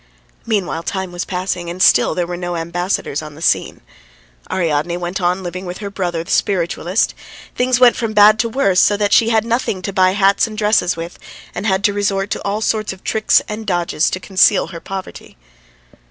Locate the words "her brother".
5.77-6.23